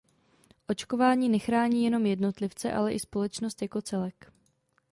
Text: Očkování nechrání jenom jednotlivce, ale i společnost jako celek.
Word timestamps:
Očkování 0.67 1.29
nechrání 1.29 1.83
jenom 1.85 2.05
jednotlivce, 2.05 2.73
ale 2.73 2.93
i 2.93 2.99
společnost 2.99 3.61
jako 3.61 3.81
celek. 3.81 4.33